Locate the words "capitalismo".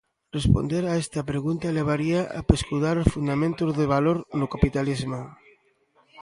4.53-5.19